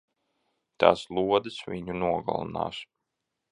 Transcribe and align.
Tās 0.83 1.03
lodes 1.17 1.61
viņu 1.73 1.99
nogalinās! 1.99 2.83